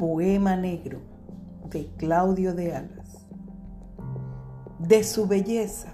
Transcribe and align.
Poema 0.00 0.56
Negro 0.56 0.98
de 1.68 1.90
Claudio 1.98 2.54
de 2.54 2.74
Alas. 2.74 3.26
De 4.78 5.04
su 5.04 5.26
belleza, 5.26 5.92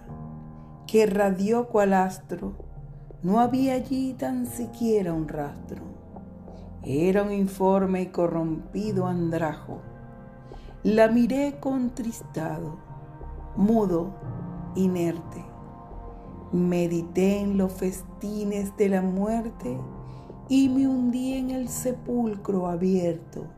que 0.87 1.06
radió 1.06 1.67
cual 1.67 1.93
astro, 1.93 2.53
no 3.24 3.40
había 3.40 3.74
allí 3.74 4.13
tan 4.13 4.47
siquiera 4.47 5.13
un 5.13 5.27
rastro. 5.27 5.83
Era 6.85 7.24
un 7.24 7.33
informe 7.33 8.03
y 8.03 8.06
corrompido 8.06 9.08
andrajo. 9.08 9.81
La 10.85 11.09
miré 11.09 11.59
contristado, 11.59 12.79
mudo, 13.57 14.15
inerte. 14.77 15.45
Medité 16.52 17.41
en 17.41 17.59
los 17.59 17.73
festines 17.73 18.77
de 18.77 18.88
la 18.88 19.02
muerte 19.02 19.77
y 20.48 20.69
me 20.69 20.87
hundí 20.87 21.33
en 21.33 21.51
el 21.51 21.69
sepulcro 21.69 22.69
abierto 22.69 23.48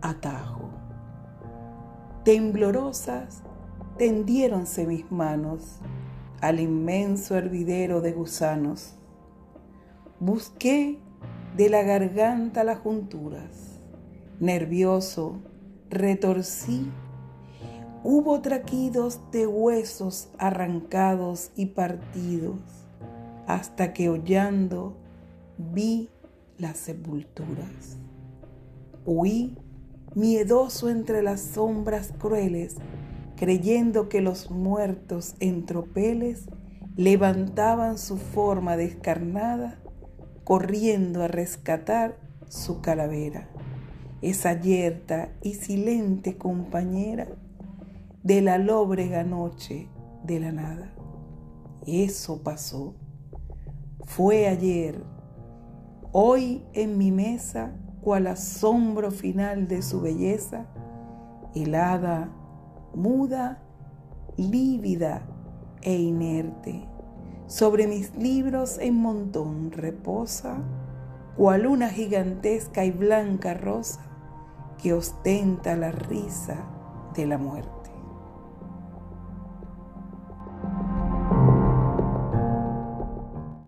atajo. 0.00 0.70
Temblorosas 2.24 3.42
tendiéronse 3.98 4.86
mis 4.86 5.10
manos 5.10 5.78
al 6.40 6.60
inmenso 6.60 7.36
hervidero 7.36 8.00
de 8.00 8.12
gusanos. 8.12 8.94
Busqué 10.20 10.98
de 11.56 11.70
la 11.70 11.82
garganta 11.82 12.64
las 12.64 12.78
junturas. 12.78 13.80
Nervioso, 14.40 15.40
retorcí. 15.88 16.90
Hubo 18.04 18.40
traquidos 18.40 19.20
de 19.32 19.46
huesos 19.46 20.28
arrancados 20.38 21.50
y 21.56 21.66
partidos, 21.66 22.60
hasta 23.46 23.92
que 23.92 24.08
hollando 24.08 24.96
vi 25.58 26.10
las 26.58 26.76
sepulturas. 26.76 27.96
Huí 29.04 29.56
miedoso 30.14 30.88
entre 30.88 31.22
las 31.22 31.40
sombras 31.40 32.12
crueles, 32.18 32.76
creyendo 33.36 34.08
que 34.08 34.20
los 34.20 34.50
muertos 34.50 35.34
en 35.40 35.66
tropeles 35.66 36.46
levantaban 36.96 37.98
su 37.98 38.16
forma 38.16 38.76
descarnada, 38.76 39.78
corriendo 40.44 41.22
a 41.22 41.28
rescatar 41.28 42.18
su 42.48 42.80
calavera, 42.80 43.48
esa 44.22 44.58
yerta 44.58 45.30
y 45.42 45.54
silente 45.54 46.36
compañera 46.36 47.26
de 48.22 48.40
la 48.40 48.58
lóbrega 48.58 49.24
noche 49.24 49.88
de 50.24 50.40
la 50.40 50.52
nada. 50.52 50.92
Eso 51.86 52.42
pasó. 52.42 52.94
Fue 54.04 54.48
ayer. 54.48 55.04
Hoy 56.12 56.64
en 56.72 56.98
mi 56.98 57.12
mesa 57.12 57.76
cual 58.06 58.28
asombro 58.28 59.10
final 59.10 59.66
de 59.66 59.82
su 59.82 60.00
belleza, 60.00 60.66
helada, 61.56 62.28
muda, 62.94 63.60
lívida 64.36 65.26
e 65.82 65.98
inerte. 65.98 66.86
Sobre 67.48 67.88
mis 67.88 68.14
libros 68.14 68.78
en 68.78 68.94
montón 68.94 69.72
reposa, 69.72 70.58
cual 71.36 71.66
una 71.66 71.88
gigantesca 71.88 72.84
y 72.84 72.92
blanca 72.92 73.54
rosa 73.54 74.02
que 74.80 74.92
ostenta 74.92 75.74
la 75.74 75.90
risa 75.90 76.58
de 77.12 77.26
la 77.26 77.38
muerte. 77.38 77.85